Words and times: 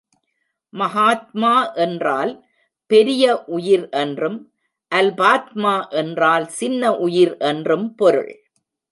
மகாத்மா 0.73 1.73
என்றால் 1.73 2.31
பெரிய 2.85 3.43
உயிர் 3.47 3.89
என்றும் 3.89 4.37
அல்பாத்மா 4.91 5.89
என்றால் 5.89 6.47
சின்ன 6.47 6.95
உயிர் 6.97 7.37
என்றும் 7.37 7.95
பொருள். 7.95 8.31